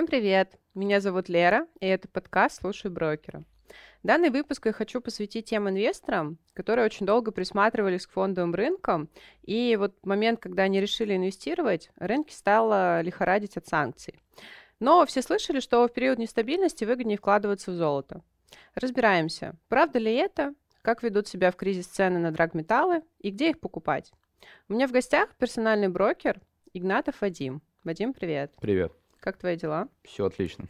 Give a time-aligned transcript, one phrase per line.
[0.00, 0.58] Всем привет!
[0.74, 3.44] Меня зовут Лера, и это подкаст «Слушай брокера».
[4.02, 9.10] Данный выпуск я хочу посвятить тем инвесторам, которые очень долго присматривались к фондовым рынкам,
[9.42, 14.18] и вот момент, когда они решили инвестировать, рынки стало лихорадить от санкций.
[14.78, 18.22] Но все слышали, что в период нестабильности выгоднее вкладываться в золото.
[18.74, 23.60] Разбираемся, правда ли это, как ведут себя в кризис цены на драгметаллы и где их
[23.60, 24.12] покупать.
[24.66, 26.40] У меня в гостях персональный брокер
[26.72, 27.60] Игнатов Вадим.
[27.84, 28.54] Вадим, привет.
[28.62, 28.99] Привет.
[29.20, 29.88] Как твои дела?
[30.02, 30.66] Все отлично.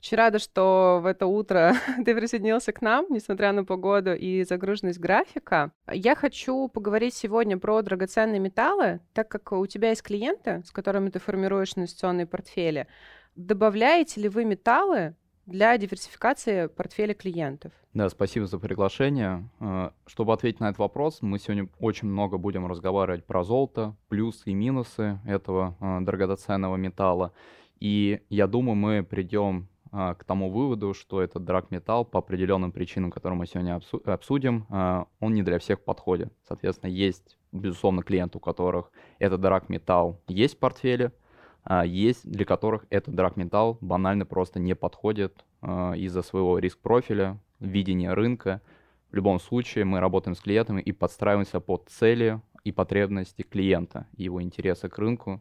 [0.00, 1.74] Очень рада, что в это утро
[2.04, 5.72] ты присоединился к нам, несмотря на погоду и загруженность графика.
[5.90, 11.10] Я хочу поговорить сегодня про драгоценные металлы, так как у тебя есть клиенты, с которыми
[11.10, 12.88] ты формируешь инвестиционные портфели.
[13.36, 15.14] Добавляете ли вы металлы
[15.46, 17.72] для диверсификации портфеля клиентов?
[17.94, 19.48] Да, спасибо за приглашение.
[19.60, 24.50] Э, чтобы ответить на этот вопрос, мы сегодня очень много будем разговаривать про золото, плюсы
[24.50, 27.32] и минусы этого э, драгоценного металла.
[27.82, 33.10] И я думаю, мы придем а, к тому выводу, что этот драгметалл по определенным причинам,
[33.10, 36.32] которые мы сегодня обсудим, а, он не для всех подходит.
[36.46, 41.10] Соответственно, есть, безусловно, клиенты, у которых этот драгметалл есть в портфеле,
[41.64, 45.44] а есть для которых этот драгметалл банально просто не подходит
[45.96, 48.62] из-за своего риск-профиля, видения рынка.
[49.10, 54.40] В любом случае мы работаем с клиентами и подстраиваемся под цели и потребности клиента, его
[54.40, 55.40] интересы к рынку,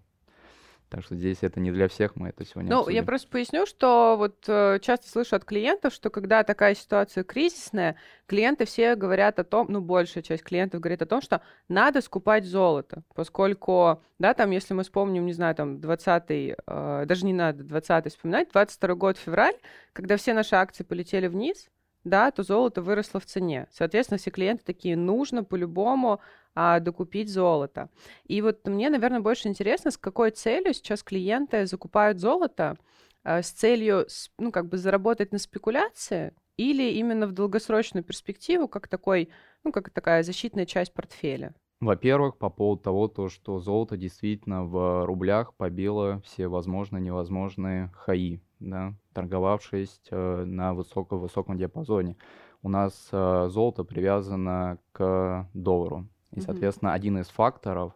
[0.92, 2.98] так что здесь это не для всех, мы это сегодня Ну, обсудим.
[2.98, 7.96] я просто поясню, что вот э, часто слышу от клиентов, что когда такая ситуация кризисная,
[8.28, 11.40] клиенты все говорят о том, ну, большая часть клиентов говорит о том, что
[11.70, 17.26] надо скупать золото, поскольку, да, там, если мы вспомним, не знаю, там, 20-й, э, даже
[17.26, 19.56] не надо 20-й вспоминать, 22 год, февраль,
[19.94, 21.70] когда все наши акции полетели вниз,
[22.04, 23.68] да, то золото выросло в цене.
[23.72, 26.20] Соответственно, все клиенты такие, нужно по-любому
[26.56, 27.90] а, докупить золото.
[28.26, 32.78] И вот мне, наверное, больше интересно, с какой целью сейчас клиенты закупают золото,
[33.24, 38.88] а, с целью, ну, как бы заработать на спекуляции или именно в долгосрочную перспективу, как
[38.88, 39.30] такой,
[39.64, 41.54] ну, как такая защитная часть портфеля?
[41.80, 48.40] Во-первых, по поводу того, то, что золото действительно в рублях побило все возможные невозможные хаи,
[48.62, 52.16] да, торговавшись э, на высоком-высоком диапазоне.
[52.64, 56.08] У нас э, золото привязано к доллару.
[56.32, 57.94] И, соответственно, один из факторов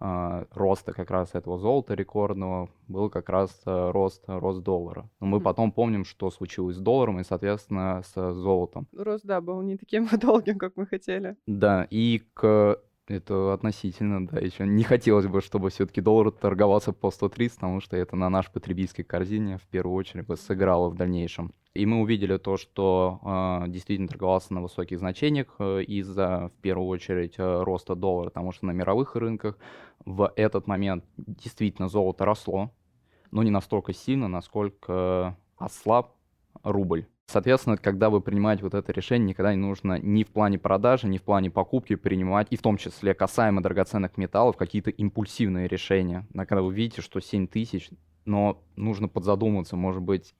[0.00, 5.08] э, роста как раз этого золота рекордного был как раз рост, рост доллара.
[5.20, 8.88] Но мы потом помним, что случилось с долларом и, соответственно, с золотом.
[8.96, 11.36] Рост, да, был не таким долгим, как мы хотели.
[11.46, 12.78] Да, и к
[13.12, 14.38] это относительно, да.
[14.38, 18.50] Еще не хотелось бы, чтобы все-таки доллар торговался по 130, потому что это на нашей
[18.52, 21.52] потребительской корзине в первую очередь бы сыграло в дальнейшем.
[21.74, 23.20] И мы увидели то, что
[23.64, 28.52] э, действительно торговался на высоких значениях э, из-за, в первую очередь, э, роста доллара, потому
[28.52, 29.56] что на мировых рынках
[30.04, 32.70] в этот момент действительно золото росло,
[33.30, 36.14] но не настолько сильно, насколько ослаб
[36.62, 37.06] рубль.
[37.26, 41.18] Соответственно, когда вы принимаете вот это решение, никогда не нужно ни в плане продажи, ни
[41.18, 46.26] в плане покупки принимать, и в том числе касаемо драгоценных металлов, какие-то импульсивные решения.
[46.34, 47.90] Когда вы видите, что 7 тысяч,
[48.24, 50.34] но нужно подзадуматься, может быть,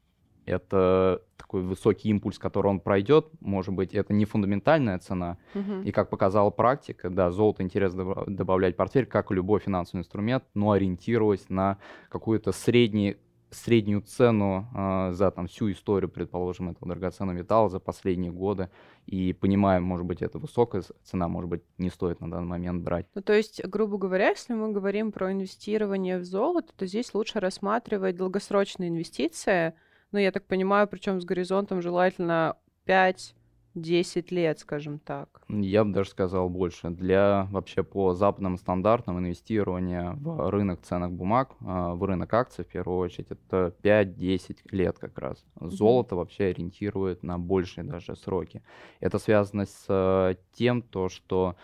[0.44, 5.38] это такой высокий импульс, который он пройдет, может быть, это не фундаментальная цена.
[5.54, 5.84] Uh-huh.
[5.84, 10.44] И как показала практика, да, золото интересно добавлять в портфель, как и любой финансовый инструмент,
[10.54, 11.78] но ориентируясь на
[12.08, 13.16] какую-то средний
[13.54, 18.70] среднюю цену э, за там всю историю, предположим, этого драгоценного металла за последние годы
[19.06, 23.06] и понимаем, может быть, это высокая цена, может быть, не стоит на данный момент брать.
[23.14, 27.40] Ну, то есть, грубо говоря, если мы говорим про инвестирование в золото, то здесь лучше
[27.40, 29.74] рассматривать долгосрочные инвестиции,
[30.12, 33.34] ну, я так понимаю, причем с горизонтом желательно 5
[33.74, 35.42] 10 лет, скажем так.
[35.48, 36.90] Я бы даже сказал больше.
[36.90, 42.68] Для вообще по западным стандартам инвестирования в рынок ценных бумаг, а, в рынок акций в
[42.68, 45.44] первую очередь, это 5-10 лет как раз.
[45.60, 46.18] Золото mm-hmm.
[46.18, 48.62] вообще ориентирует на большие даже сроки.
[49.00, 51.56] Это связано с э, тем, то, что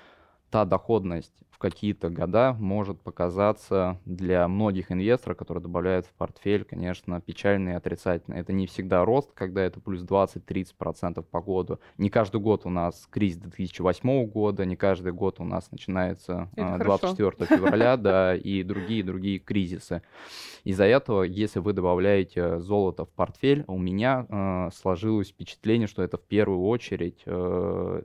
[0.50, 7.20] та доходность в какие-то года может показаться для многих инвесторов, которые добавляют в портфель, конечно,
[7.20, 8.36] печально и отрицательно.
[8.36, 11.80] Это не всегда рост, когда это плюс 20-30% по году.
[11.96, 16.78] Не каждый год у нас кризис 2008 года, не каждый год у нас начинается это
[16.78, 17.56] 24 хорошо.
[17.56, 20.02] февраля, да, и другие-другие кризисы.
[20.62, 26.18] Из-за этого, если вы добавляете золото в портфель, у меня э, сложилось впечатление, что это
[26.18, 28.02] в первую очередь э,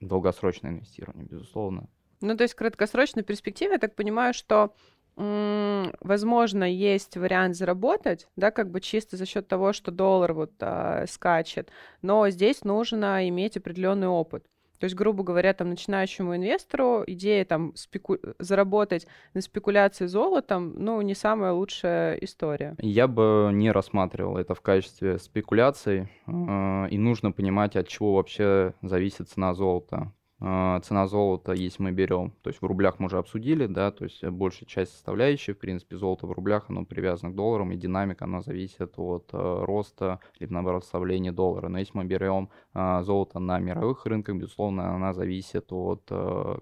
[0.00, 1.88] долгосрочное инвестирование, безусловно.
[2.20, 4.74] Ну, то есть в краткосрочной перспективе, я так понимаю, что
[5.16, 11.06] возможно, есть вариант заработать, да, как бы чисто за счет того, что доллар вот а,
[11.08, 11.70] скачет,
[12.02, 14.44] но здесь нужно иметь определенный опыт.
[14.78, 18.18] То есть, грубо говоря, там начинающему инвестору идея там спеку...
[18.38, 22.76] заработать на спекуляции золотом, ну, не самая лучшая история.
[22.80, 28.74] Я бы не рассматривал это в качестве спекуляций, э, и нужно понимать, от чего вообще
[28.82, 30.12] зависит цена золота.
[30.38, 34.04] А, цена золота, если мы берем, то есть в рублях мы уже обсудили, да, то
[34.04, 38.26] есть большая часть составляющей, в принципе, золото в рублях, оно привязано к долларам, и динамика,
[38.26, 41.68] она зависит от э, роста, либо, наоборот, составления доллара.
[41.68, 46.02] Но если мы берем э, золото на мировых рынках, безусловно, она зависит от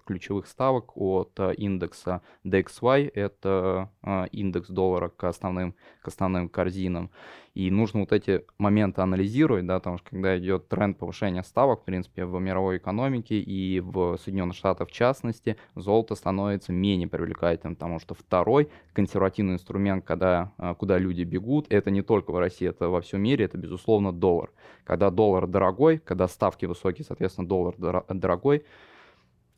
[0.06, 3.90] ключевых ставок, от индекса DXY, это
[4.30, 7.10] индекс доллара к основным, к основным корзинам.
[7.54, 11.84] И нужно вот эти моменты анализировать, да, потому что когда идет тренд повышения ставок, в
[11.84, 18.00] принципе, в мировой экономике и в Соединенных Штатах в частности, золото становится менее привлекательным, потому
[18.00, 22.88] что второй консервативный инструмент, когда, а, куда люди бегут, это не только в России, это
[22.88, 24.50] во всем мире, это, безусловно, доллар.
[24.82, 27.76] Когда доллар дорогой, когда ставки высокие, соответственно, доллар
[28.08, 28.64] дорогой,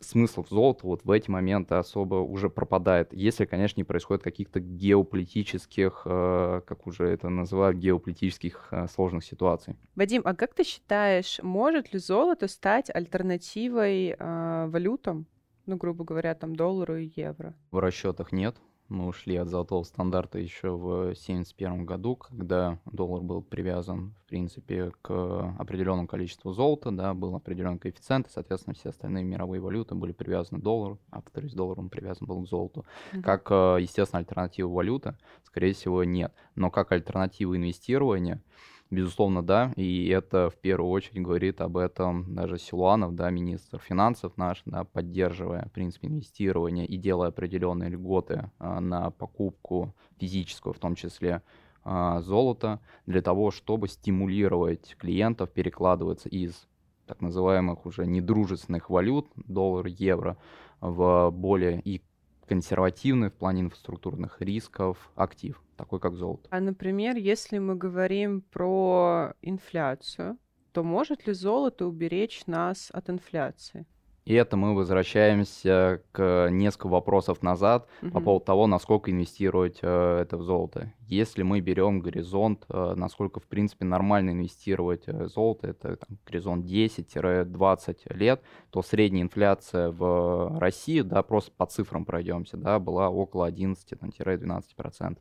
[0.00, 4.60] смысл в золота вот в эти моменты особо уже пропадает, если, конечно, не происходит каких-то
[4.60, 9.76] геополитических, э, как уже это называют, геополитических э, сложных ситуаций.
[9.94, 15.26] Вадим, а как ты считаешь, может ли золото стать альтернативой э, валютам,
[15.66, 17.54] ну, грубо говоря, там доллару и евро?
[17.70, 18.56] В расчетах нет.
[18.88, 24.92] Мы ушли от золотого стандарта еще в 1971 году, когда доллар был привязан, в принципе,
[25.02, 30.12] к определенному количеству золота, да, был определенный коэффициент, и, соответственно, все остальные мировые валюты были
[30.12, 32.84] привязаны к доллару, а повторюсь, доллар он привязан был к золоту.
[33.12, 33.22] Mm-hmm.
[33.22, 36.32] Как, э, естественно, альтернатива валюты, скорее всего, нет.
[36.54, 38.40] Но как альтернатива инвестирования,
[38.88, 44.36] Безусловно, да, и это в первую очередь говорит об этом даже Силуанов, да, министр финансов
[44.36, 50.78] наш, да, поддерживая, в принципе, инвестирование и делая определенные льготы а, на покупку физическую, в
[50.78, 51.42] том числе
[51.82, 56.68] а, золота, для того, чтобы стимулировать клиентов перекладываться из
[57.06, 60.36] так называемых уже недружественных валют, доллар, евро,
[60.80, 62.02] в более и
[62.46, 66.48] консервативный в плане инфраструктурных рисков актив, такой как золото.
[66.50, 70.38] А, например, если мы говорим про инфляцию,
[70.72, 73.86] то может ли золото уберечь нас от инфляции?
[74.26, 78.10] И это мы возвращаемся к несколько вопросов назад угу.
[78.10, 80.92] по поводу того, насколько инвестировать э, это в золото.
[81.06, 86.66] Если мы берем горизонт, э, насколько, в принципе, нормально инвестировать э, золото, это там, горизонт
[86.66, 93.48] 10-20 лет, то средняя инфляция в России, да, просто по цифрам пройдемся, да, была около
[93.48, 95.18] 11-12%.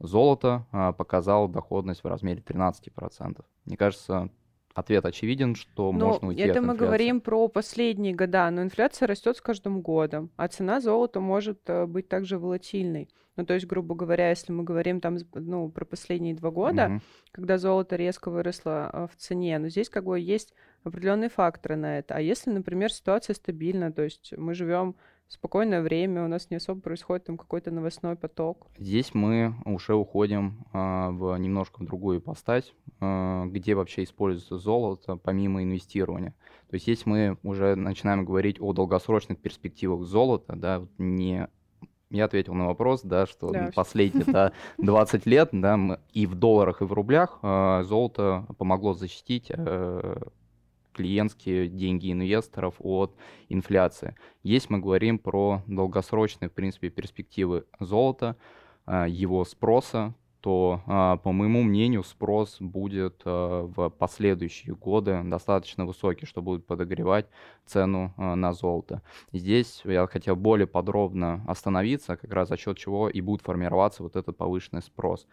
[0.00, 3.44] Золото э, показало доходность в размере 13%.
[3.64, 4.28] Мне кажется,
[4.74, 6.84] ответ очевиден, что но можно уйти это от мы инфляции.
[6.86, 11.86] говорим про последние года, но инфляция растет с каждым годом, а цена золота может э,
[11.86, 13.08] быть также волатильной.
[13.36, 17.00] Ну, то есть, грубо говоря, если мы говорим там, ну, про последние два года, угу.
[17.32, 20.52] когда золото резко выросло э, в цене, но здесь как бы есть
[20.84, 22.14] определенные факторы на это.
[22.14, 24.94] А если, например, ситуация стабильна, то есть мы живем
[25.30, 28.66] спокойное время, у нас не особо происходит там какой-то новостной поток.
[28.76, 30.78] Здесь мы уже уходим э,
[31.10, 36.34] в немножко в другую ипостась, э, где вообще используется золото помимо инвестирования.
[36.68, 41.48] То есть если мы уже начинаем говорить о долгосрочных перспективах золота, да, не
[42.10, 46.34] я ответил на вопрос, да, что да, последние да, 20 лет, да, мы, и в
[46.34, 50.16] долларах, и в рублях э, золото помогло защитить э,
[50.92, 53.14] клиентские деньги инвесторов от
[53.48, 54.16] инфляции.
[54.42, 58.36] Если мы говорим про долгосрочные, в принципе, перспективы золота,
[58.86, 65.84] а, его спроса, то, а, по моему мнению, спрос будет а, в последующие годы достаточно
[65.84, 67.26] высокий, что будет подогревать
[67.66, 69.02] цену на золото.
[69.32, 74.16] Здесь я хотел более подробно остановиться, как раз за счет чего и будет формироваться вот
[74.16, 75.26] этот повышенный спрос.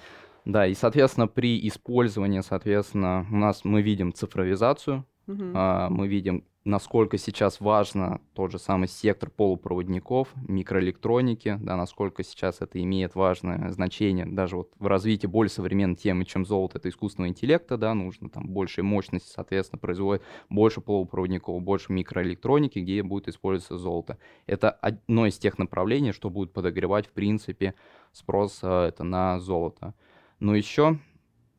[0.46, 5.43] Да, и, соответственно, при использовании, соответственно, у нас мы видим цифровизацию, угу.
[5.43, 12.82] мы видим насколько сейчас важно тот же самый сектор полупроводников, микроэлектроники, да, насколько сейчас это
[12.82, 17.77] имеет важное значение даже вот в развитии более современной темы, чем золото, это искусственного интеллекта,
[17.77, 24.17] да, нужно там большей мощности, соответственно, производит больше полупроводников, больше микроэлектроники, где будет использоваться золото.
[24.48, 27.75] Это одно из тех направлений, что будет подогревать, в принципе,
[28.13, 29.93] спрос э, это на золото.
[30.39, 31.00] Но еще,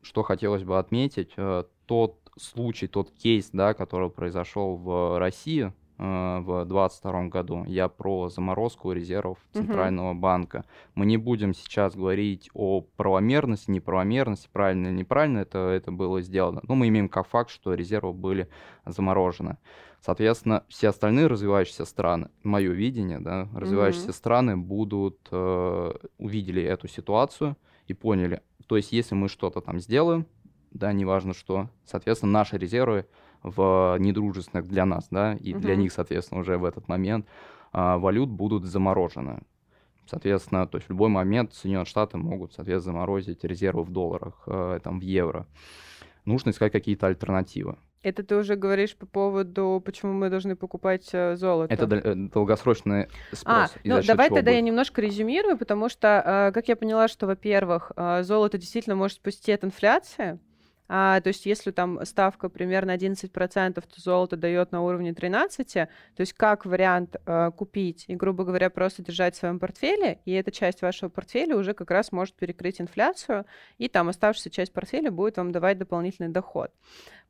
[0.01, 6.39] что хотелось бы отметить, э, тот случай, тот кейс, да, который произошел в России э,
[6.39, 10.19] в 2022 году, я про заморозку резервов Центрального угу.
[10.19, 10.65] банка.
[10.95, 16.61] Мы не будем сейчас говорить о правомерности, неправомерности, правильно или неправильно это, это было сделано.
[16.67, 18.49] Но мы имеем как факт, что резервы были
[18.85, 19.57] заморожены.
[20.01, 26.87] Соответственно, все остальные развивающиеся страны, мое видение, да, развивающиеся mm страны будут э, увидели эту
[26.87, 30.27] ситуацию и поняли, то есть если мы что-то там сделаем,
[30.75, 31.69] да, неважно что.
[31.85, 33.05] Соответственно, наши резервы
[33.41, 35.61] в недружественных для нас, да, и угу.
[35.61, 37.27] для них, соответственно, уже в этот момент
[37.71, 39.41] а, валют будут заморожены.
[40.07, 44.79] Соответственно, то есть в любой момент Соединенные Штаты могут, соответственно, заморозить резервы в долларах, э,
[44.83, 45.47] там, в евро.
[46.25, 47.77] Нужно искать какие-то альтернативы.
[48.03, 51.73] Это ты уже говоришь по поводу, почему мы должны покупать э, золото.
[51.73, 53.45] Это э, долгосрочный спрос.
[53.45, 54.53] А, ну давай тогда будет?
[54.53, 57.91] я немножко резюмирую, потому что, как я поняла, что, во-первых,
[58.21, 60.39] золото действительно может спасти от инфляции,
[60.87, 65.89] а, то есть если там ставка примерно 11%, то золото дает на уровне 13%, то
[66.17, 70.51] есть как вариант э, купить и, грубо говоря, просто держать в своем портфеле, и эта
[70.51, 73.45] часть вашего портфеля уже как раз может перекрыть инфляцию,
[73.77, 76.71] и там оставшаяся часть портфеля будет вам давать дополнительный доход.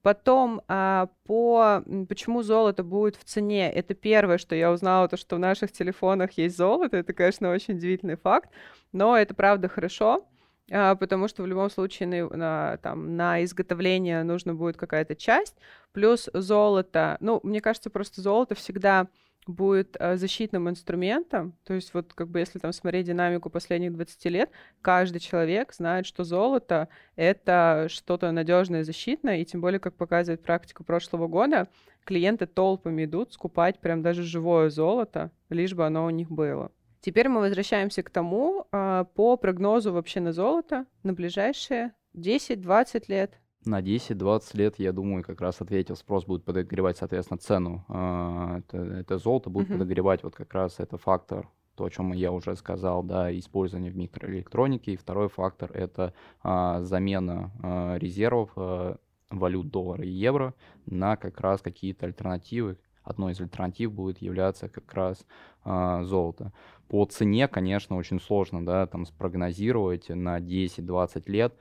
[0.05, 5.37] Потом, а, по почему золото будет в цене, это первое, что я узнала, то, что
[5.37, 8.51] в наших телефонах есть золото, это, конечно, очень удивительный факт,
[8.91, 10.34] но это правда хорошо, а,
[10.67, 15.55] потому что в любом случае на, на, там, на изготовление нужно будет какая-то часть,
[15.91, 17.17] плюс золото.
[17.19, 19.07] Ну, мне кажется, просто золото всегда
[19.47, 24.25] будет э, защитным инструментом, то есть вот как бы если там смотреть динамику последних 20
[24.25, 24.49] лет,
[24.81, 30.83] каждый человек знает, что золото— это что-то надежное, защитное, и тем более, как показывает практика
[30.83, 31.67] прошлого года,
[32.05, 36.71] клиенты толпами идут скупать прям даже живое золото, лишь бы оно у них было.
[37.05, 43.39] Теперь мы возвращаемся к тому, а, по прогнозу вообще на золото на ближайшие 10-20 лет.
[43.63, 47.85] На 10-20 лет, я думаю, как раз ответил, спрос будет подогревать, соответственно, цену.
[47.89, 49.73] А, это, это золото будет uh-huh.
[49.73, 53.97] подогревать вот как раз это фактор то, о чем я уже сказал, да, использование в
[53.97, 54.93] микроэлектронике.
[54.93, 58.97] И второй фактор— это а, замена а, резервов а,
[59.29, 60.55] валют доллара и евро
[60.87, 62.77] на как раз какие-то альтернативы.
[63.05, 65.25] Одной из альтернатив будет являться как раз
[65.63, 66.51] а, золото.
[66.89, 71.55] По цене, конечно, очень сложно, да, там спрогнозировать на 10-20 лет.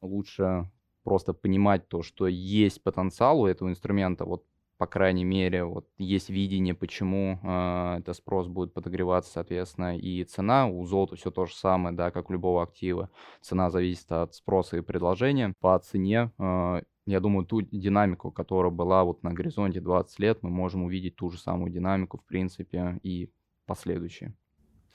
[0.00, 0.70] Лучше
[1.02, 4.44] просто понимать то, что есть потенциал у этого инструмента, вот
[4.80, 10.68] по крайней мере, вот есть видение, почему э, этот спрос будет подогреваться, соответственно, и цена.
[10.68, 13.10] У золота все то же самое, да, как у любого актива.
[13.42, 15.52] Цена зависит от спроса и предложения.
[15.60, 16.80] По цене, э,
[17.10, 21.30] я думаю, ту динамику, которая была вот на горизонте 20 лет, мы можем увидеть ту
[21.30, 23.30] же самую динамику, в принципе, и
[23.66, 24.34] последующие.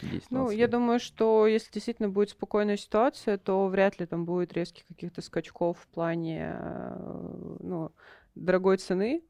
[0.01, 4.53] 10 ну, я думаю, что если действительно будет спокойная ситуация, то вряд ли там будет
[4.53, 7.91] резких каких-то скачков в плане э, ну,
[8.35, 9.23] дорогой цены,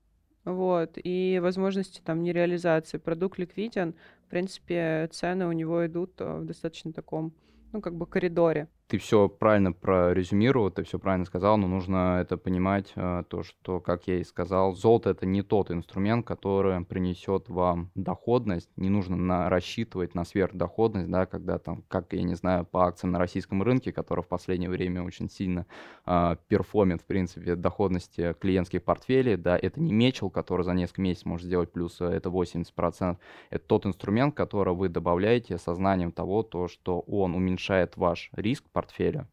[0.43, 2.97] вот, и возможности там нереализации.
[2.97, 7.33] Продукт ликвиден, в принципе, цены у него идут э, в достаточно таком,
[7.71, 12.37] ну, как бы коридоре ты все правильно прорезюмировал, ты все правильно сказал, но нужно это
[12.37, 17.49] понимать, э, то, что, как я и сказал, золото это не тот инструмент, который принесет
[17.49, 18.69] вам доходность.
[18.75, 23.11] Не нужно на, рассчитывать на сверхдоходность, да, когда там, как я не знаю, по акциям
[23.11, 25.65] на российском рынке, который в последнее время очень сильно
[26.05, 31.25] э, перформит, в принципе, доходности клиентских портфелей, да, это не мечел, который за несколько месяцев
[31.25, 33.17] может сделать плюс, э, это 80%.
[33.49, 39.25] Это тот инструмент, который вы добавляете сознанием того, то, что он уменьшает ваш риск портфеля.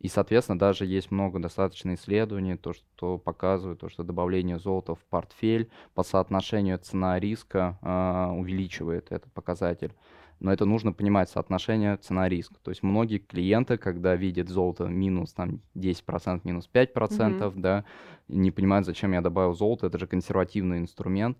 [0.00, 4.98] И, соответственно, даже есть много достаточно исследований, то, что показывает, то, что добавление золота в
[5.08, 9.94] портфель по соотношению цена-риска э, увеличивает этот показатель.
[10.38, 12.52] Но это нужно понимать, соотношение цена-риск.
[12.62, 17.52] То есть многие клиенты, когда видят золото минус там, 10%, минус 5%, mm-hmm.
[17.56, 17.84] да,
[18.28, 21.38] не понимают, зачем я добавил золото, это же консервативный инструмент.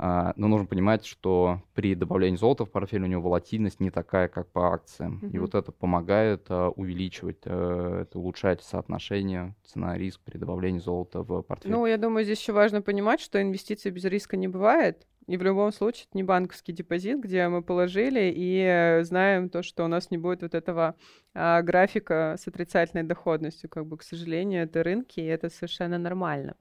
[0.00, 4.28] А, но нужно понимать, что при добавлении золота в портфель у него волатильность не такая,
[4.28, 5.20] как по акциям.
[5.22, 5.30] Mm-hmm.
[5.32, 11.42] И вот это помогает а, увеличивать, а, это улучшать соотношение цена-риск при добавлении золота в
[11.42, 11.72] портфель.
[11.72, 15.04] Ну, я думаю, здесь еще важно понимать, что инвестиции без риска не бывает.
[15.28, 19.84] И в любом случае это не банковский депозит, где мы положили и знаем то, что
[19.84, 20.94] у нас не будет вот этого
[21.34, 23.68] а, графика с отрицательной доходностью.
[23.68, 26.56] Как бы, к сожалению, это рынки, и это совершенно нормально.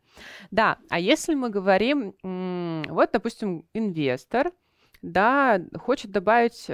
[0.51, 2.13] Да, а если мы говорим
[2.89, 4.51] Вот, допустим, инвестор,
[5.01, 6.73] да, хочет добавить э,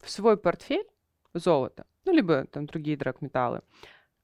[0.00, 0.86] в свой портфель
[1.34, 3.60] золото, ну, либо там другие драгметаллы.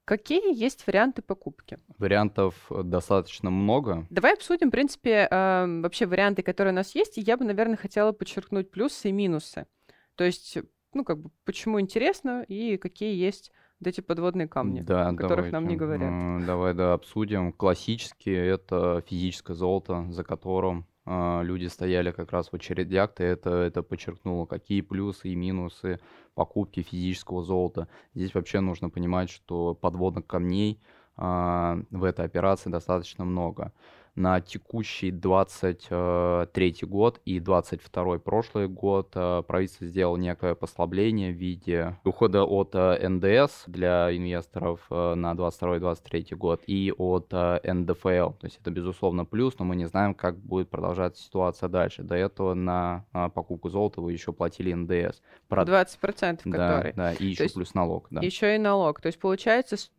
[0.09, 1.77] Какие есть варианты покупки?
[1.99, 4.07] Вариантов э, достаточно много.
[4.09, 7.77] Давай обсудим, в принципе, э, вообще варианты, которые у нас есть, и я бы, наверное,
[7.77, 9.67] хотела подчеркнуть плюсы и минусы.
[10.15, 10.57] То есть,
[10.93, 15.51] ну, как бы, почему интересно и какие есть вот эти подводные камни, Да, о которых
[15.51, 16.03] нам не давайте.
[16.05, 16.45] говорят.
[16.47, 17.53] Давай, да, обсудим.
[17.53, 23.81] Классически это физическое золото, за которым люди стояли как раз в очередях, ты это, это
[23.81, 25.99] подчеркнуло, какие плюсы и минусы
[26.35, 27.87] покупки физического золота.
[28.13, 30.79] Здесь вообще нужно понимать, что подводных камней
[31.17, 33.73] а, в этой операции достаточно много.
[34.15, 41.95] На текущий 23 год и 22 прошлый год а, правительство сделало некое послабление в виде
[42.03, 48.31] ухода от а, НДС для инвесторов на 22-23 год и от НДФЛ.
[48.31, 52.03] То есть это, безусловно, плюс, но мы не знаем, как будет продолжаться ситуация дальше.
[52.03, 55.21] До этого на покупку золота вы еще платили НДС.
[55.47, 56.93] Про- 20% Да, который.
[56.93, 58.21] да, и еще есть плюс налог, да.
[58.21, 58.99] Еще и налог.
[59.01, 59.89] То есть получается, что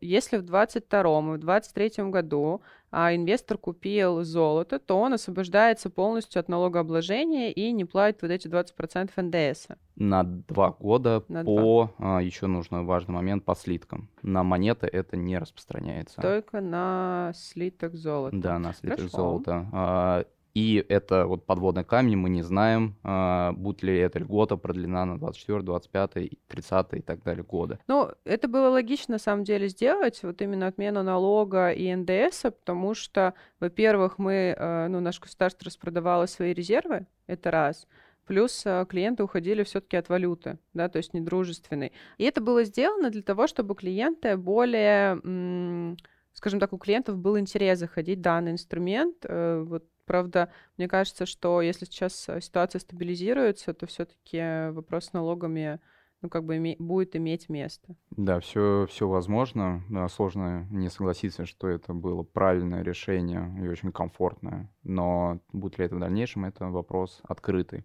[0.00, 6.40] если в 22 и в 23 году а, инвестор купил золото, то он освобождается полностью
[6.40, 9.68] от налогообложения и не платит вот эти 20% НДС.
[9.96, 14.08] На два года На по, а, еще нужно важный момент, по слиткам.
[14.22, 16.20] На монеты это не распространяется.
[16.20, 18.36] Только на слиток золота.
[18.36, 19.16] Да, на слиток Хорошо.
[19.16, 19.68] золота.
[19.72, 25.04] А, И это вот подводный камень, мы не знаем, а, будет ли эта льгота продлена
[25.04, 26.10] на 24, 25,
[26.48, 27.78] 30 и так далее годы.
[27.86, 32.94] Ну, это было логично, на самом деле, сделать, вот именно отмену налога и НДС, потому
[32.94, 37.86] что, во-первых, мы, э, ну, наше государство распродавало свои резервы, это раз,
[38.26, 41.92] плюс э, клиенты уходили все-таки от валюты, да, то есть недружественной.
[42.18, 45.96] И это было сделано для того, чтобы клиенты более,
[46.32, 49.16] скажем так, у клиентов был интерес заходить в данный инструмент.
[49.24, 55.12] Э, Вот, правда, мне кажется, что если сейчас э, ситуация стабилизируется, то все-таки вопрос с
[55.12, 55.78] налогами
[56.20, 57.94] ну, как бы име- будет иметь место.
[58.10, 59.84] Да, все, все возможно.
[59.88, 64.68] Да, сложно не согласиться, что это было правильное решение и очень комфортное.
[64.82, 67.84] Но будет ли это в дальнейшем, это вопрос открытый.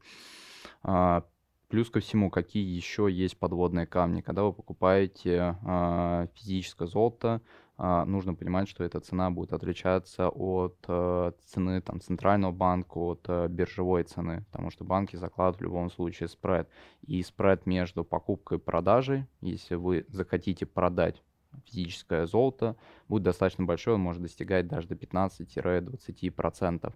[0.82, 1.26] А,
[1.74, 4.22] Плюс ко всему, какие еще есть подводные камни?
[4.22, 7.42] Когда вы покупаете а, физическое золото,
[7.78, 13.48] нужно понимать, что эта цена будет отличаться от э, цены там, центрального банка, от э,
[13.48, 16.70] биржевой цены, потому что банки закладывают в любом случае спред.
[17.02, 21.24] И спред между покупкой и продажей, если вы захотите продать
[21.66, 22.76] физическое золото,
[23.08, 26.94] будет достаточно большой, он может достигать даже до 15-20%.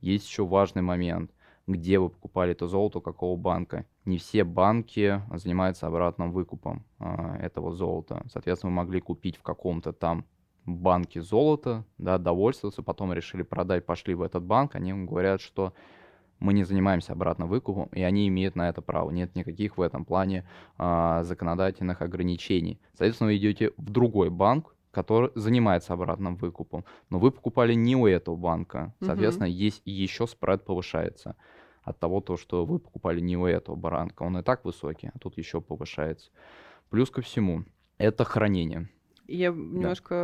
[0.00, 1.30] Есть еще важный момент,
[1.66, 3.86] где вы покупали это золото, какого банка.
[4.04, 8.24] Не все банки занимаются обратным выкупом а, этого золота.
[8.30, 10.26] Соответственно, вы могли купить в каком-то там
[10.66, 15.74] банке золото, да, довольствоваться, потом решили продать, пошли в этот банк, они вам говорят, что
[16.38, 19.10] мы не занимаемся обратным выкупом, и они имеют на это право.
[19.10, 20.46] Нет никаких в этом плане
[20.76, 22.80] а, законодательных ограничений.
[22.92, 28.06] Соответственно, вы идете в другой банк, который занимается обратным выкупом, но вы покупали не у
[28.06, 28.94] этого банка.
[29.00, 31.36] Соответственно, есть еще спред повышается
[31.82, 34.22] от того, то, что вы покупали не у этого банка.
[34.22, 36.30] Он и так высокий, а тут еще повышается.
[36.88, 37.64] Плюс ко всему,
[37.98, 38.88] это хранение.
[39.26, 40.14] Я немножко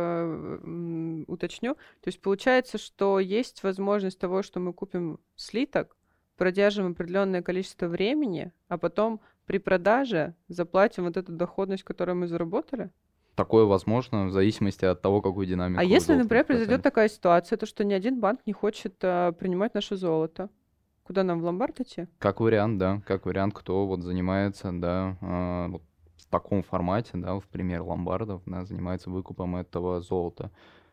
[0.63, 1.75] м, уточню.
[1.75, 5.97] То есть получается, что есть возможность того, что мы купим слиток,
[6.37, 12.89] продержим определенное количество времени, а потом при продаже заплатим вот эту доходность, которую мы заработали?
[13.35, 17.65] Такое возможно в зависимости от того, какую динамику А если, например, произойдет такая ситуация, то
[17.65, 20.49] что ни один банк не хочет а, принимать наше золото,
[21.03, 22.07] куда нам в ломбард идти?
[22.19, 25.81] Как вариант, да, как вариант, кто вот занимается, да, а, вот
[26.17, 30.51] в таком формате, да, в пример ломбардов, да, занимается выкупом этого золота.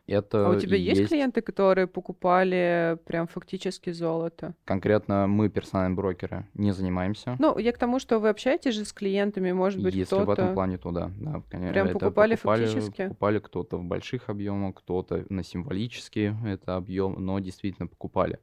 [0.09, 4.55] Это А у тебя и есть клиенты, которые покупали прям фактически золото?
[4.65, 7.35] Конкретно мы, персональные брокеры, не занимаемся.
[7.39, 10.33] Ну, я к тому, что вы общаетесь же с клиентами, может быть, Если в этом
[10.33, 10.53] кто-то...
[10.53, 11.73] плане, то да, да, конечно.
[11.73, 13.03] Прям это покупали фактически?
[13.03, 18.39] Покупали кто-то в больших объемах, кто-то на символический это объем, но действительно покупали.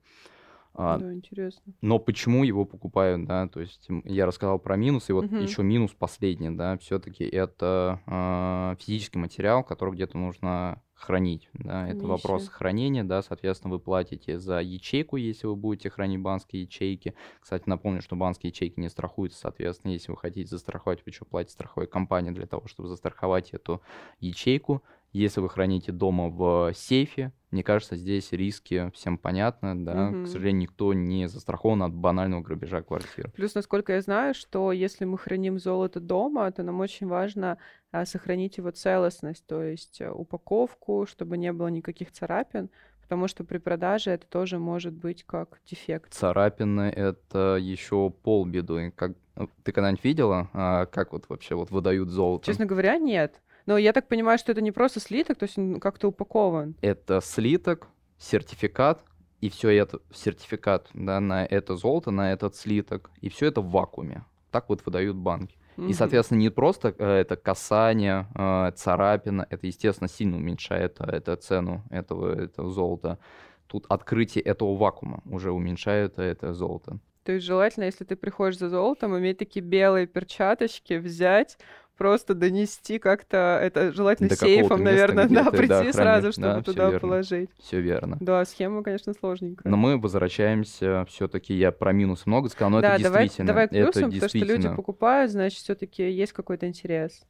[0.78, 1.72] А, Да, интересно.
[1.80, 5.42] Но почему его покупают, да, то есть я рассказал про минус, и вот Мгм.
[5.42, 12.06] еще минус последний, да, все-таки это а, физический материал, который где-то нужно хранить, да, это
[12.06, 12.56] вопрос Хранилище.
[12.58, 17.14] хранения, да, соответственно, вы платите за ячейку, если вы будете хранить банковские ячейки.
[17.40, 21.52] Кстати, напомню, что банковские ячейки не страхуются, соответственно, если вы хотите застраховать, вы что, платите
[21.52, 23.82] страховой компании для того, чтобы застраховать эту
[24.20, 24.82] ячейку.
[25.16, 30.24] Если вы храните дома в сейфе, мне кажется, здесь риски всем понятны, да, Мгм.
[30.26, 33.30] к сожалению, никто не застрахован от банального грабежа квартиры.
[33.30, 37.56] Плюс, насколько я знаю, что если мы храним золото дома, то нам очень важно
[37.92, 42.68] а, сохранить его целостность, то есть э, упаковку, чтобы не было никаких царапин,
[43.00, 46.12] потому что при продаже это тоже может быть как дефект.
[46.12, 48.92] Царапины— это еще полбеды.
[48.94, 49.12] Как...
[49.34, 52.44] Ну, ты когда-нибудь видела, а, как вот вообще вот выдают золото?
[52.44, 53.40] Честно говоря, нет.
[53.66, 56.76] Но я так понимаю, что это не просто слиток, то есть он как-то упакован.
[56.80, 59.02] Это слиток, сертификат,
[59.40, 63.70] и все это сертификат да, на это золото, на этот слиток, и все это в
[63.70, 64.24] вакууме.
[64.50, 65.56] Так вот выдают банки.
[65.76, 71.36] И, соответственно, не просто э, это касание, э, царапина, это, естественно, сильно уменьшает э, это
[71.36, 73.18] цену этого, этого золота.
[73.66, 76.98] Тут открытие этого вакуума уже уменьшает это золото.
[77.24, 81.58] То есть желательно, если ты приходишь за золотом, иметь такие белые перчаточки, взять,
[81.96, 86.84] просто донести как-то, это желательно До сейфом, наверное, да, прийти да, сразу, чтобы да, туда
[86.84, 87.00] верно.
[87.00, 87.50] положить.
[87.58, 88.18] Все верно.
[88.20, 89.70] Да, схема, конечно, сложненькая.
[89.70, 93.48] Но мы возвращаемся все-таки, я про минус много сказал, но да, это давай, действительно.
[93.48, 97.22] Давай к плюсам, это потому что люди покупают, значит, все-таки есть какой-то интерес.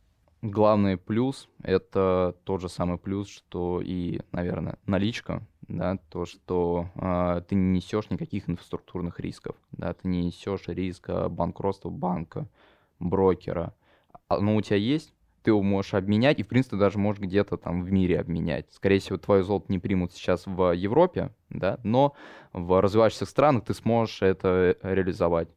[0.42, 7.42] Главный плюс— это тот же самый плюс, что и, наверное, наличка, да, то, что э,
[7.48, 12.46] ты не несешь никаких инфраструктурных рисков, да, ты не несешь риска банкротства банка,
[13.00, 13.74] брокера,
[14.28, 15.12] оно а, ну, у тебя есть,
[15.42, 18.66] ты его можешь обменять, и, в принципе, даже можешь где-то там в мире обменять.
[18.72, 22.14] Скорее всего, твое золото не примут сейчас в Европе, да, но
[22.52, 25.48] в развивающихся странах ты сможешь это реализовать.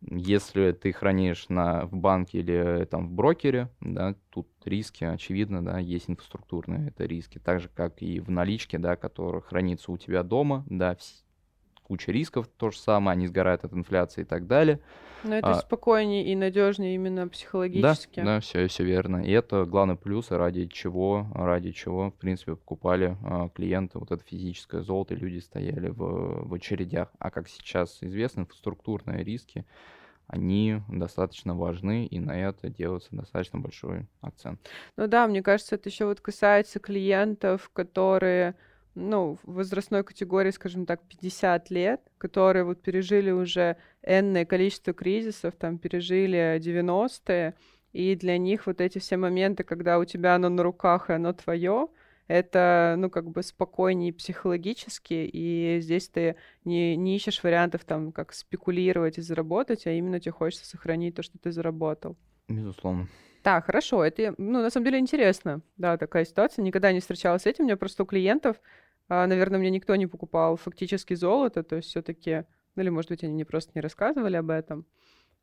[0.00, 5.78] Если ты хранишь на, в банке или там в брокере, да, тут риски, очевидно, да,
[5.78, 10.22] есть инфраструктурные это риски, так же, как и в наличке, да, которая хранится у тебя
[10.22, 10.96] дома, да,
[11.84, 14.80] куча рисков, то же самое, они сгорают от инфляции и так далее.
[15.22, 18.20] Но это а, спокойнее и надежнее именно психологически.
[18.20, 19.24] Да, да, все, все верно.
[19.24, 24.22] И это главный плюс, ради чего, ради чего, в принципе, покупали а, клиенты вот это
[24.22, 27.10] физическое золото, и люди стояли в, в очередях.
[27.18, 29.64] А как сейчас известно, инфраструктурные риски,
[30.26, 34.60] они достаточно важны, и на это делается достаточно большой акцент.
[34.96, 38.56] Ну да, мне кажется, это еще вот касается клиентов, которые
[38.94, 45.78] ну, возрастной категории, скажем так, 50 лет, которые вот пережили уже энное количество кризисов, там,
[45.78, 47.54] пережили 90-е,
[47.92, 51.32] и для них вот эти все моменты, когда у тебя оно на руках, и оно
[51.32, 51.88] твое,
[52.26, 58.32] это, ну, как бы спокойнее психологически, и здесь ты не, не ищешь вариантов там, как
[58.32, 62.16] спекулировать и заработать, а именно тебе хочется сохранить то, что ты заработал.
[62.48, 63.08] Безусловно.
[63.44, 67.46] Так, хорошо, это, ну, на самом деле интересно, да, такая ситуация, никогда не встречалась с
[67.46, 68.56] этим, у меня просто у клиентов
[69.08, 73.34] наверное, мне никто не покупал фактически золото, то есть все-таки, ну или, может быть, они
[73.34, 74.86] мне просто не рассказывали об этом.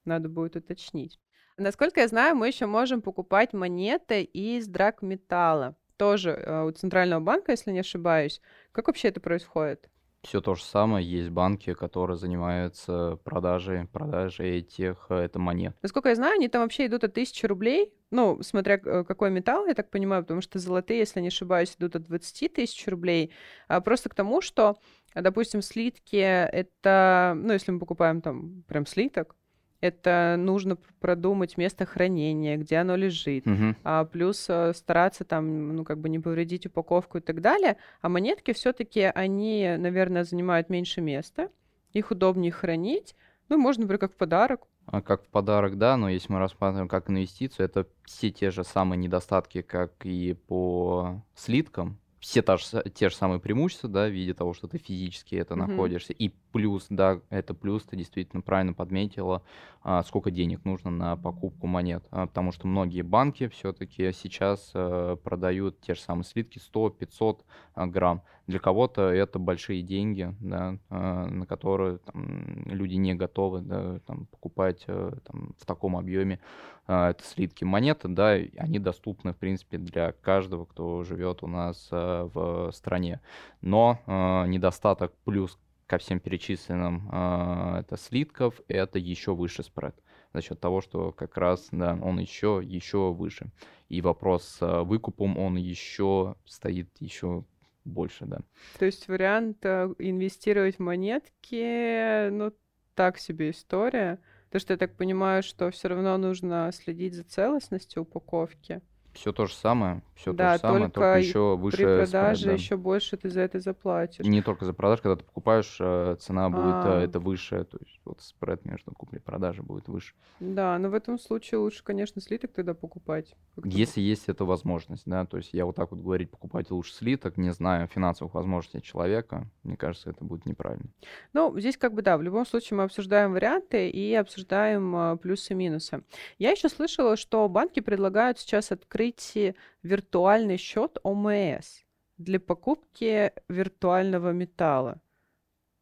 [0.05, 1.19] Надо будет уточнить.
[1.57, 5.75] Насколько я знаю, мы еще можем покупать монеты из драгметалла.
[5.97, 8.41] Тоже э, у Центрального банка, если не ошибаюсь.
[8.71, 9.89] Как вообще это происходит?
[10.23, 11.05] Все то же самое.
[11.05, 15.75] Есть банки, которые занимаются продажей, продажей этих э, это монет.
[15.81, 17.91] Насколько я знаю, они там вообще идут от 1000 рублей.
[18.11, 21.95] Ну, смотря э, какой металл, я так понимаю, потому что золотые, если не ошибаюсь, идут
[21.95, 23.33] от 20 тысяч рублей.
[23.67, 24.77] А просто к тому, что,
[25.15, 29.35] допустим, слитки это, ну, если мы покупаем там прям слиток,
[29.81, 33.75] это нужно продумать место хранения, где оно лежит, угу.
[33.83, 37.77] а плюс э, стараться там, ну, как бы не повредить упаковку и так далее.
[38.01, 41.49] А монетки все-таки, они, наверное, занимают меньше места,
[41.93, 43.15] их удобнее хранить,
[43.49, 44.61] ну, можно, например, как в подарок.
[44.85, 48.63] А как в подарок, да, но если мы рассматриваем как инвестицию, это все те же
[48.63, 54.11] самые недостатки, как и по слиткам, все та же, те же самые преимущества, да, в
[54.11, 55.67] виде того, что ты физически это mm-hmm.
[55.67, 56.13] находишься.
[56.13, 59.41] И плюс, да, это плюс, ты действительно правильно подметила,
[59.81, 62.05] а, сколько денег нужно на покупку монет.
[62.11, 67.39] А, потому что многие банки все-таки сейчас а, продают те же самые слитки 100-500
[67.73, 68.21] а, грамм.
[68.51, 74.25] Для кого-то это большие деньги, да, а, на которые там, люди не готовы да, там,
[74.25, 76.41] покупать а, там, в таком объеме.
[76.85, 81.87] А, это слитки монеты, да, они доступны, в принципе, для каждого, кто живет у нас
[81.91, 83.21] а, в стране.
[83.61, 83.99] Но
[84.47, 89.95] недостаток плюс ко всем перечисленным это слитков, это еще выше спред
[90.33, 93.49] за счет того, что как раз да, он еще, еще выше.
[93.87, 97.45] И вопрос с выкупом, он еще стоит еще
[97.85, 98.39] больше, да.
[98.79, 102.53] То есть вариант инвестировать в монетки, ну,
[102.95, 104.19] так себе история.
[104.45, 108.81] Потому что я так понимаю, что все равно нужно следить за целостностью упаковки.
[109.13, 112.41] Все то же самое, все да, то же самое, только, только еще выше при продаже
[112.41, 112.61] спред, да.
[112.61, 114.25] еще больше ты за это заплатишь.
[114.25, 117.01] Не только за продажу, когда ты покупаешь, э, цена будет а.
[117.03, 120.13] это выше, то есть вот спред между куплей и продажей будет выше.
[120.39, 123.35] Да, но в этом случае лучше, конечно, слиток тогда покупать.
[123.65, 127.37] Если есть эта возможность, да, то есть я вот так вот говорить, покупать лучше слиток,
[127.37, 130.89] не знаю финансовых возможностей человека, мне кажется, это будет неправильно.
[131.33, 135.51] Ну, здесь как бы да, в любом случае мы обсуждаем варианты и обсуждаем э, плюсы
[135.51, 136.03] и минусы.
[136.39, 141.81] Я еще слышала, что банки предлагают сейчас открыть открыть виртуальный счет ОМС
[142.17, 145.01] для покупки виртуального металла.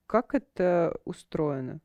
[0.07, 1.81] Как это устроено?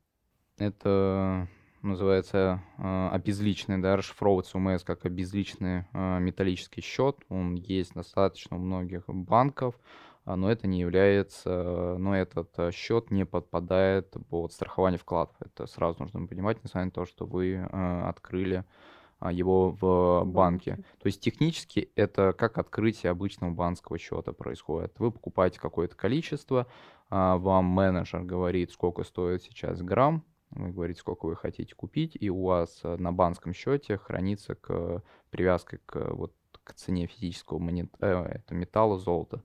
[0.57, 1.47] Это
[1.81, 7.17] называется э, обезличенный, да, расшифровывается УМС как обезличенный э, металлический счет.
[7.29, 9.75] Он есть достаточно у многих банков,
[10.23, 15.35] а, но это не является, но этот э, счет не подпадает под страхование вкладов.
[15.41, 18.63] Это сразу нужно понимать, несмотря на то, что вы э, открыли
[19.21, 20.77] его в банке.
[20.99, 24.93] То есть технически это как открытие обычного банковского счета происходит.
[24.99, 26.67] Вы покупаете какое-то количество,
[27.09, 32.29] а, вам менеджер говорит, сколько стоит сейчас грамм, вы говорите, сколько вы хотите купить, и
[32.29, 38.07] у вас на банковском счете хранится к привязка к, вот, к цене физического монет, э,
[38.07, 39.43] это металла, золота.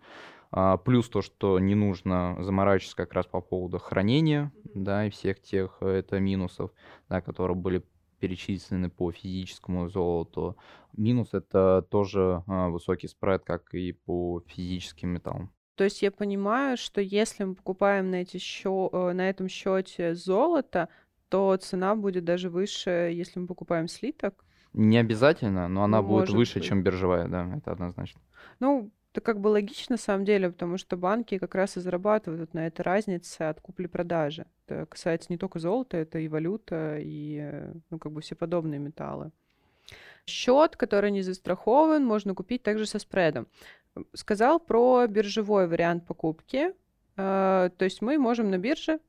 [0.53, 5.41] А, плюс то, что не нужно заморачиваться как раз по поводу хранения, да, и всех
[5.41, 6.73] тех э, это минусов,
[7.09, 7.85] да, которые были
[8.21, 10.57] перечислены по физическому золоту.
[10.97, 15.51] Минус это тоже а, высокий спред, как и по физическим металлам.
[15.75, 18.91] То есть я понимаю, что если мы покупаем на, эти счё...
[18.93, 20.89] Э, на этом счете золото,
[21.31, 24.45] то цена будет даже выше, если мы покупаем слиток.
[24.75, 26.69] Не обязательно, но она ну, будет выше, быть.
[26.69, 28.21] чем биржевая, да, это однозначно.
[28.61, 32.55] Ну, это как бы логично на самом деле, потому что банки как раз и зарабатывают
[32.55, 34.47] на этой разнице от купли-продажи.
[34.67, 38.79] Это касается не только золота, это и валюта, и э, ну, как бы все подобные
[38.79, 39.33] металлы.
[40.27, 43.49] Счет, который не застрахован, можно купить также со спредом
[44.15, 46.73] сказал про биржевой вариант покупки.
[47.17, 49.01] Э, то есть мы можем на бирже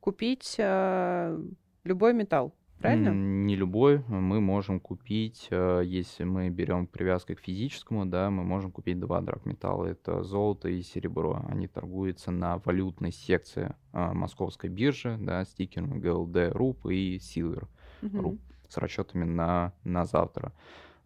[0.00, 1.38] купить э,
[1.84, 3.10] любой металл, правильно?
[3.10, 4.02] Не любой.
[4.08, 9.20] Мы можем купить, э, если мы берем привязку к физическому, да, мы можем купить два
[9.20, 9.86] драгметалла.
[9.86, 11.44] Это золото и серебро.
[11.48, 17.66] Они торгуются на валютной секции московской биржи, да, стикерами GLD, RUP и Silver
[18.02, 18.38] угу.
[18.68, 20.52] с расчетами на, на завтра.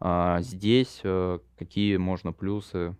[0.00, 1.02] А здесь
[1.58, 2.96] какие можно плюсы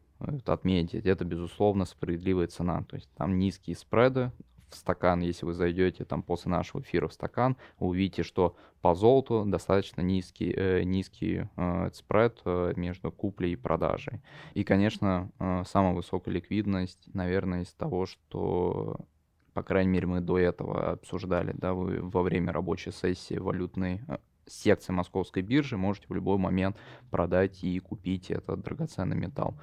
[0.47, 2.83] отметить, это, безусловно, справедливая цена.
[2.85, 4.33] То есть там низкие спреды
[4.71, 9.45] в стакан, если вы зайдете там после нашего эфира в стакан, увидите, что по золоту
[9.45, 14.21] достаточно низкий, э, низкий э, спред э, между куплей и продажей.
[14.55, 18.97] И, конечно, э, самая высокая ликвидность, наверное, из того, что
[19.53, 24.01] по крайней мере, мы до этого обсуждали, да, вы во время рабочей сессии валютной
[24.51, 26.77] секции московской биржи можете в любой момент
[27.11, 29.55] продать и купить этот драгоценный металл.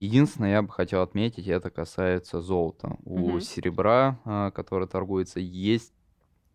[0.00, 2.96] Единственное, я бы хотел отметить, это касается золота.
[3.04, 3.40] У угу.
[3.40, 5.92] серебра, а, который торгуется, есть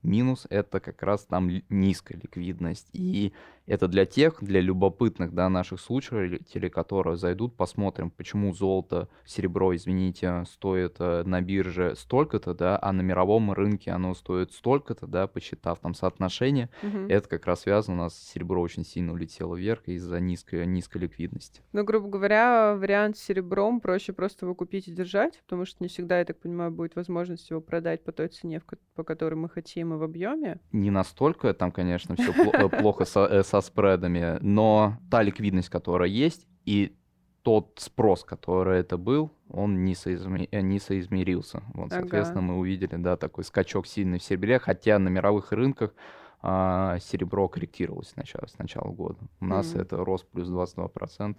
[0.04, 2.88] минус, это как раз там низкая ликвидность.
[2.94, 3.34] И
[3.66, 10.44] это для тех, для любопытных, да, наших слушателей, которые зайдут, посмотрим, почему золото, серебро, извините,
[10.48, 15.80] стоит э, на бирже столько-то, да, а на мировом рынке оно стоит столько-то, да, посчитав
[15.80, 16.70] там соотношение.
[16.82, 17.08] Угу.
[17.10, 21.62] Это как раз связано, у нас серебро очень сильно улетело вверх из-за низкой, низкой ликвидности.
[21.72, 25.88] Ну, грубо говоря, вариант с серебром проще просто его купить и держать, потому что не
[25.88, 28.62] всегда, я так понимаю, будет возможность его продать по той цене,
[28.96, 30.60] по которой мы хотим и в объеме.
[30.72, 36.48] Не настолько, там, конечно, все э, плохо с со спредами, но та ликвидность, которая есть,
[36.66, 36.96] и
[37.44, 40.48] тот спрос, который это был, он не, соизме...
[40.50, 41.62] Э, не соизмерился.
[41.76, 42.02] Вот, ага.
[42.02, 45.94] соответственно, мы увидели, да, такой скачок сильный в серебре, хотя на мировых рынках
[46.42, 49.20] а, серебро корректировалось сначала, с начала года.
[49.40, 49.82] У нас mm.
[49.82, 51.36] это рост плюс 22%.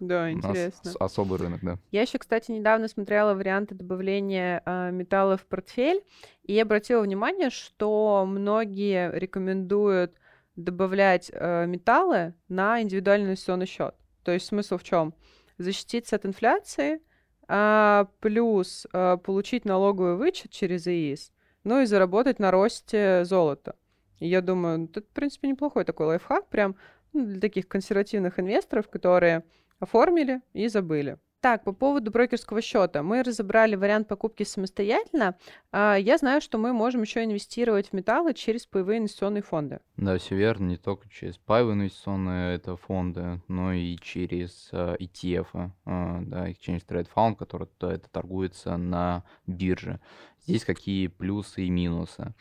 [0.00, 0.80] Да, интересно.
[0.82, 1.78] У нас особый рынок, да.
[1.92, 6.02] Я еще, кстати, недавно смотрела варианты добавления э, металла в портфель,
[6.42, 10.16] и обратила внимание, что многие рекомендуют
[10.56, 13.94] добавлять э, металлы на индивидуальный инвестиционный счет.
[14.24, 15.14] То есть смысл в чем?
[15.58, 17.00] Защититься от инфляции,
[17.48, 21.30] а, плюс а, получить налоговый вычет через ИИС,
[21.64, 23.76] ну и заработать на росте золота.
[24.18, 26.76] И я думаю, это, в принципе, неплохой такой лайфхак, прям
[27.12, 29.44] ну, для таких консервативных инвесторов, которые
[29.78, 31.18] оформили и забыли.
[31.40, 33.02] Так, по поводу брокерского счета.
[33.02, 35.36] Мы разобрали вариант покупки самостоятельно.
[35.70, 39.80] А, я знаю, что мы можем еще инвестировать в металлы через паевые инвестиционные фонды.
[39.96, 40.64] Да, все верно.
[40.64, 46.84] Не только через паевые инвестиционные это фонды, но и через uh, ETF, uh, да, Exchange
[46.86, 50.00] Trade Fund, который это торгуется на бирже.
[50.46, 52.34] Здесь какие плюсы и минусы.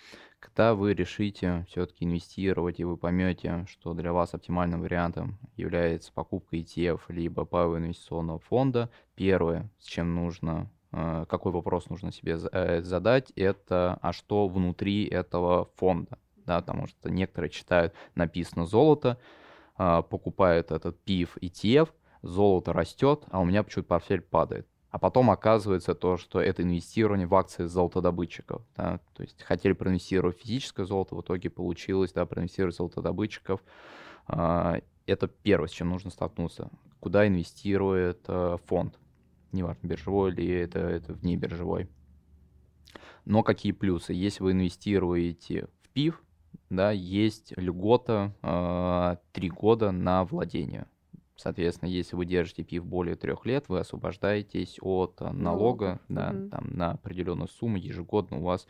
[0.46, 6.56] Когда вы решите все-таки инвестировать, и вы поймете, что для вас оптимальным вариантом является покупка
[6.56, 12.84] ETF либо паевого инвестиционного фонда, первое, с чем нужно, э, какой вопрос нужно себе э,
[12.84, 19.18] задать, это а что внутри этого фонда, да, потому что некоторые читают, написано золото,
[19.80, 21.90] э, покупают этот PIF ETF,
[22.22, 27.28] золото растет, а у меня почему-то портфель падает а потом оказывается то, что это инвестирование
[27.28, 28.62] в акции золотодобытчиков.
[28.78, 29.02] Да?
[29.14, 33.62] То есть хотели проинвестировать физическое золото, в итоге получилось да, проинвестировать золотодобытчиков.
[34.28, 36.70] А, это первое, с чем нужно столкнуться.
[37.02, 38.98] Куда инвестирует э, фонд?
[39.52, 41.90] неважно, биржевой или это, это вне биржевой.
[43.26, 44.14] Но какие плюсы?
[44.14, 46.24] Если вы инвестируете в ПИФ,
[46.70, 50.88] да, есть льгота э, 3 года на владение.
[51.36, 56.50] Соответственно, если вы держите ПИФ более трех лет, вы освобождаетесь от налога, налога да, угу.
[56.50, 57.78] там, на определенную сумму.
[57.78, 58.68] Ежегодно у вас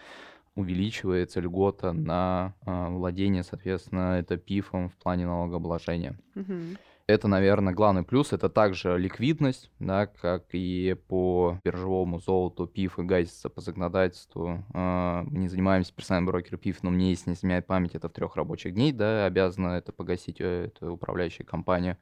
[0.56, 6.18] увеличивается льгота на э, владение, соответственно, это ПИФом в плане налогообложения.
[6.36, 6.78] Угу.
[7.08, 8.34] Это, наверное, главный плюс.
[8.34, 14.66] Это также ликвидность, да, как и по биржевому золоту ПИФ и гасится по законодательству.
[14.74, 18.14] Э, мы не занимаемся персональным брокером ПИФ, но мне, если не изменяет память, это в
[18.14, 22.00] трех рабочих дней, да, обязана это погасить э, это управляющая компания.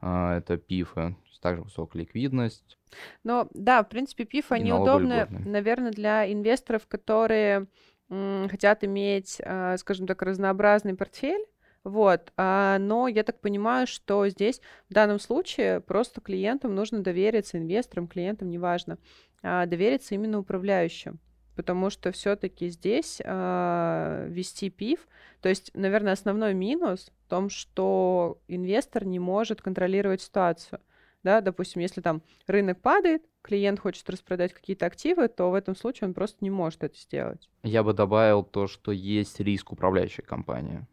[0.00, 2.78] Э, это ПИФы, также высокая ликвидность.
[3.22, 7.66] Но да, в принципе, ПИФ, они удобны, наверное, для инвесторов, которые
[8.08, 11.44] м, хотят иметь, э, скажем так, разнообразный портфель,
[11.84, 17.58] вот, а, но я так понимаю, что здесь в данном случае просто клиентам нужно довериться,
[17.58, 18.98] инвесторам, клиентам, неважно,
[19.42, 21.20] а, довериться именно управляющим.
[21.56, 25.08] Потому что все-таки здесь а, вести ПИФ,
[25.40, 30.80] то есть, наверное, основной минус в том, что инвестор не может контролировать ситуацию.
[31.22, 36.08] Да, допустим, если там рынок падает, клиент хочет распродать какие-то активы, то в этом случае
[36.08, 37.48] он просто не может это сделать.
[37.62, 40.86] Я бы добавил то, что есть риск управляющей компании.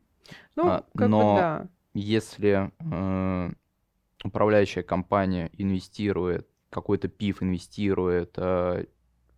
[0.56, 1.68] Ну, а, как но бы да.
[1.94, 3.52] если э,
[4.24, 8.86] управляющая компания инвестирует, какой-то ПИФ инвестирует э,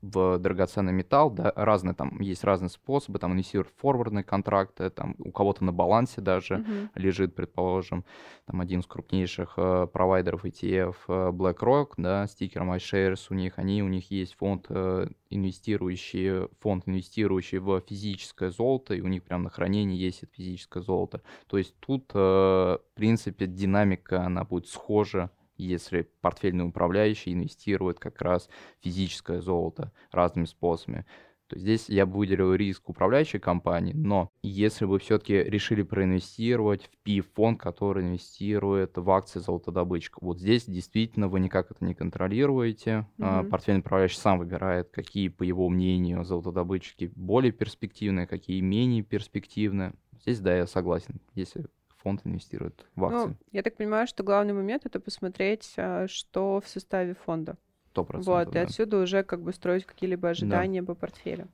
[0.02, 5.16] в драгоценный металл, да, разные там, есть разные способы, там инвестируют в форвардные контракты, там
[5.20, 6.90] у кого-то на балансе даже uh-huh.
[6.96, 8.06] лежит, предположим,
[8.46, 13.58] там один из крупнейших э, провайдеров ETF э, BlackRock, да, с тикером iShares у них,
[13.58, 19.24] они, у них есть фонд э, инвестирующий, фонд инвестирующий в физическое золото, и у них
[19.24, 21.22] прям на хранении есть это физическое золото.
[21.48, 28.22] То есть тут, э, в принципе, динамика, она будет схожа если портфельный управляющий инвестирует как
[28.22, 28.50] раз
[28.82, 31.06] физическое золото разными способами.
[31.48, 37.08] То здесь я бы выделил риск управляющей компании, но если вы все-таки решили проинвестировать в
[37.08, 43.08] PI-фонд, который инвестирует в акции золотодобытчика, вот здесь действительно вы никак это не контролируете.
[43.20, 43.50] Mm-hmm.
[43.50, 49.94] Портфельный управляющий сам выбирает, какие, по его мнению, золотодобытчики более перспективные, какие менее перспективные.
[50.22, 51.22] Здесь, да, я согласен.
[51.36, 51.68] Если
[52.06, 53.30] фонд инвестирует в ну, акции.
[53.30, 57.58] Ну, я так понимаю, что главный момент это посмотреть, а, что в составе фонда.
[57.96, 58.22] 100%.
[58.24, 58.60] Вот, да.
[58.60, 60.88] и отсюда уже как бы строить какие-либо ожидания да.
[60.88, 61.48] по портфелю.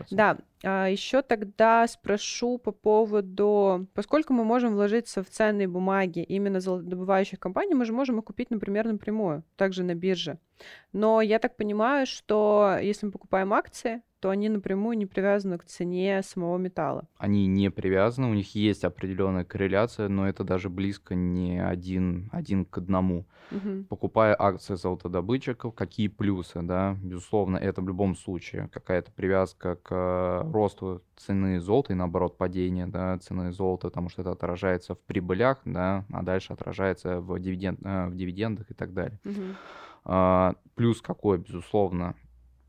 [0.00, 0.06] 100%.
[0.10, 6.58] Да, а еще тогда спрошу по поводу, поскольку мы можем вложиться в ценные бумаги именно
[6.58, 10.38] золотодобывающих компаний, мы же можем их купить, например, напрямую, также на бирже.
[10.92, 15.64] Но я так понимаю, что если мы покупаем акции, то они напрямую не привязаны к
[15.64, 17.08] цене самого металла.
[17.18, 22.64] Они не привязаны, у них есть определенная корреляция, но это даже близко не один, один
[22.64, 23.26] к одному.
[23.50, 23.86] Угу.
[23.88, 26.96] Покупая акции золотодобытчиков, какие плюсы, да?
[27.02, 33.18] Безусловно, это в любом случае какая-то привязка к росту цены золота и, наоборот, падение да,
[33.18, 38.06] цены золота, потому что это отражается в прибылях, да, а дальше отражается в, дивиденд, э,
[38.06, 39.18] в дивидендах и так далее.
[39.24, 39.42] Угу.
[40.04, 42.14] А, плюс какой, безусловно,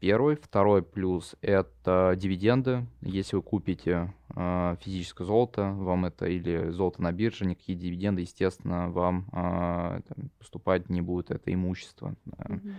[0.03, 0.35] первый.
[0.35, 2.85] Второй плюс— это дивиденды.
[2.99, 8.89] Если вы купите э, физическое золото, вам это или золото на бирже, никакие дивиденды, естественно,
[8.89, 10.01] вам э,
[10.39, 12.15] поступать не будет это имущество.
[12.25, 12.73] Mm-hmm.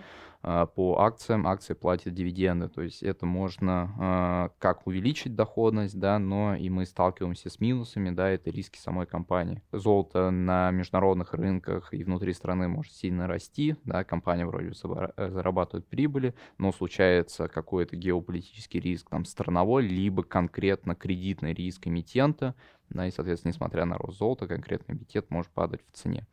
[0.47, 6.19] А, по акциям, акции платят дивиденды, то есть это можно а, как увеличить доходность, да,
[6.19, 9.63] но и мы сталкиваемся с минусами, да, это риски самой компании.
[9.73, 14.73] Золото на международных рынках и внутри страны может сильно расти, да, компания вроде
[15.17, 22.55] э, зарабатывает прибыли, но случается какой-то геополитический риск там страновой, либо конкретно кредитный риск эмитента,
[22.91, 26.27] да, и, соответственно, несмотря на рост золота, конкретный эмитент может падать в цене.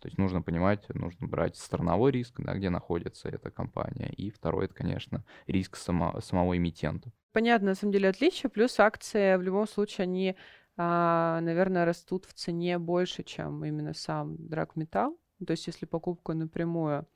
[0.00, 4.66] То есть нужно понимать, нужно брать страновой риск, да, где находится эта компания, и второй,
[4.66, 7.10] это, конечно, риск само, самого эмитента.
[7.32, 8.50] Понятно, на самом деле, отличие.
[8.50, 10.36] Плюс акции в любом случае, они,
[10.76, 15.18] а, наверное, растут в цене больше, чем именно сам драгметалл.
[15.44, 17.06] То есть, если покупка напрямую.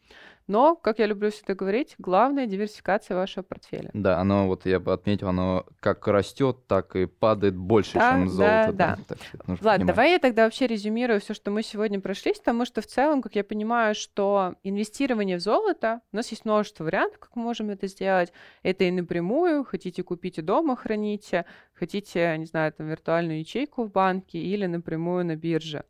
[0.49, 3.91] Но, как я люблю всегда говорить, главная диверсификация вашего портфеля.
[3.93, 8.29] Да, оно, вот я бы отметил, оно как растет, так и падает больше, да, чем
[8.31, 8.73] золото.
[8.73, 8.99] Да, да.
[9.07, 9.87] Так, Ладно, понимать.
[9.87, 13.35] давай я тогда вообще резюмирую все, что мы сегодня прошлись, потому что в целом, как
[13.35, 17.87] я понимаю, что инвестирование в золото, у нас есть множество вариантов, как мы можем это
[17.87, 18.33] сделать.
[18.63, 23.93] Это и напрямую, хотите купить и дома храните, хотите, не знаю, там виртуальную ячейку в
[23.93, 25.85] банке или напрямую на бирже.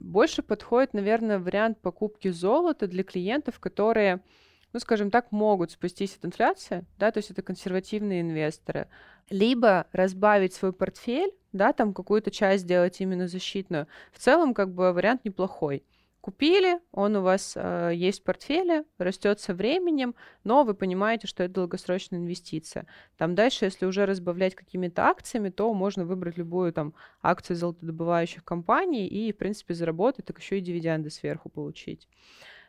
[0.00, 4.22] Больше подходит, наверное, вариант покупки золота для клиентов, которые,
[4.72, 8.88] ну, скажем так, могут спастись от инфляции, да, то есть это консервативные инвесторы,
[9.28, 13.88] либо разбавить свой портфель, да, там какую-то часть сделать именно защитную.
[14.10, 15.84] В целом, как бы вариант неплохой.
[16.20, 20.14] Купили, он у вас э, есть в портфеле, растет со временем,
[20.44, 22.86] но вы понимаете, что это долгосрочная инвестиция.
[23.16, 26.92] Там дальше, если уже разбавлять какими-то акциями, то можно выбрать любую там
[27.22, 32.06] акцию золотодобывающих компаний и, в принципе, заработать, так еще и дивиденды сверху получить.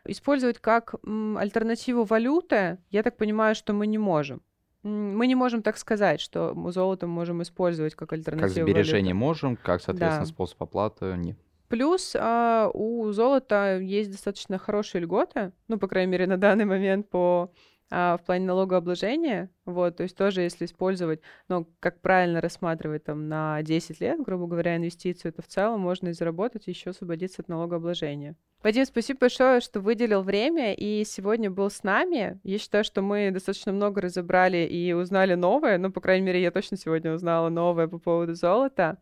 [0.06, 4.42] Использовать как м, альтернативу валюты, я так понимаю, что мы не можем.
[4.84, 9.26] Мы не можем так сказать, что мы золото можем использовать как альтернативу Как сбережение валюты.
[9.26, 10.34] можем, как, соответственно, Да.
[10.34, 11.38] способ оплаты нет.
[11.72, 17.10] Плюс а, у золота есть достаточно хорошие льготы, ну, по крайней мере, на данный момент
[17.10, 17.54] по
[17.90, 23.30] а, в плане налогообложения, вот, то есть тоже если использовать, ну, как правильно рассматривать там
[23.30, 27.42] на 10 лет, грубо говоря, инвестицию, то в целом можно и заработать, и еще освободиться
[27.42, 28.36] от налогообложения.
[28.64, 32.38] Вадим, спасибо большое, что выделил время и сегодня был с нами.
[32.44, 36.52] Я считаю, что мы достаточно много разобрали и узнали новое, ну, по крайней мере, я
[36.52, 38.98] точно сегодня узнала новое по поводу золота.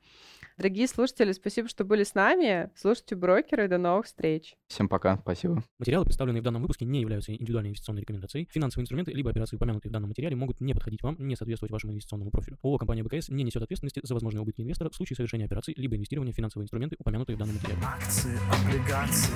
[0.60, 2.70] Дорогие слушатели, спасибо, что были с нами.
[2.76, 3.70] Слушайте брокеры.
[3.70, 4.56] До новых встреч.
[4.68, 5.64] Всем пока, спасибо.
[5.80, 8.46] Материалы, представленные в данном выпуске, не являются индивидуальной инвестиционной рекомендацией.
[8.52, 11.94] Финансовые инструменты либо операции, упомянутые в данном материале, могут не подходить вам, не соответствовать вашему
[11.94, 12.58] инвестиционному профилю.
[12.62, 15.96] ООО «Компания БКС» не несет ответственности за возможные убытки инвестора в случае совершения операций либо
[15.96, 17.82] инвестирования в финансовые инструменты, упомянутые в данном материале.
[17.82, 19.34] Акции, облигации.